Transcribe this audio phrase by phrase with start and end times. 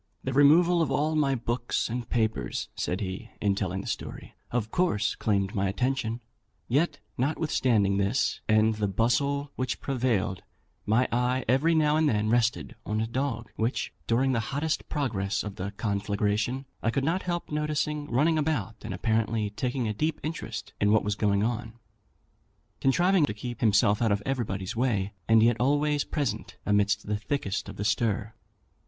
[0.23, 5.13] "The removal of my books and papers," said he, in telling the story, "of course
[5.13, 6.21] claimed my attention;
[6.67, 10.41] yet, notwithstanding this, and the bustle which prevailed,
[10.87, 15.43] my eye every now and then rested on a dog, which, during the hottest progress
[15.43, 20.19] of the conflagration, I could not help noticing running about, and apparently taking a deep
[20.23, 21.73] interest in what was going on;
[22.79, 27.69] contriving to keep himself out of everybody's way, and yet always present amidst the thickest
[27.69, 28.33] of the stir.